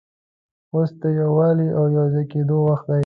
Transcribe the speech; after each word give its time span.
اوس 0.73 0.89
د 1.01 1.03
یووالي 1.19 1.67
او 1.77 1.83
یو 1.95 2.05
ځای 2.13 2.25
کېدلو 2.31 2.57
وخت 2.67 2.85
دی. 2.91 2.99